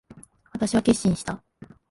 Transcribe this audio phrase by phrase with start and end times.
[0.51, 1.43] 私は決心した。